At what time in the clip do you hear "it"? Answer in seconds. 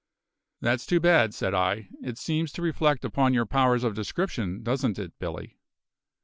2.01-2.17, 4.97-5.13